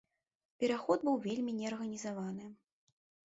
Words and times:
Пераход 0.63 1.03
быў 1.09 1.19
вельмі 1.27 1.53
неарганізаваны. 1.59 2.49